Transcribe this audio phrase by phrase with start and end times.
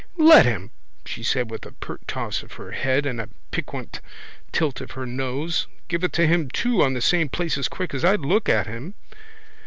[0.17, 0.71] —Let him!
[1.05, 4.01] she said with a pert toss of her head and a piquant
[4.51, 5.67] tilt of her nose.
[5.89, 8.65] Give it to him too on the same place as quick as I'd look at
[8.65, 8.95] him.